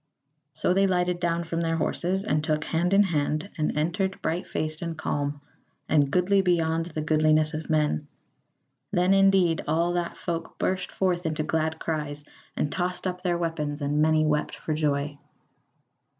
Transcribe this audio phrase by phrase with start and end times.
[0.53, 4.47] So they lighted down from their horses, and took hand in hand and entered bright
[4.47, 5.41] faced and calm,
[5.87, 8.07] and goodly beyond the goodliness of men;
[8.89, 12.23] then indeed all that folk burst forth into glad cries,
[12.57, 15.19] and tossed up their weapons, and many wept for joy.